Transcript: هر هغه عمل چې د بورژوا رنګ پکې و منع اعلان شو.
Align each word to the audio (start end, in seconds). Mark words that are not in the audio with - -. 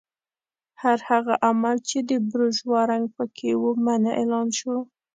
هر 0.81 0.99
هغه 1.09 1.33
عمل 1.47 1.75
چې 1.89 1.97
د 2.09 2.11
بورژوا 2.29 2.79
رنګ 2.91 3.05
پکې 3.15 3.51
و 3.61 3.63
منع 3.85 4.11
اعلان 4.19 4.47
شو. 4.59 4.75